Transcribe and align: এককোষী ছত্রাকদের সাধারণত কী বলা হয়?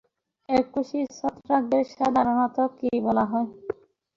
এককোষী 0.49 0.99
ছত্রাকদের 1.17 1.83
সাধারণত 1.95 2.57
কী 2.77 2.89
বলা 3.05 3.25
হয়? 3.25 3.49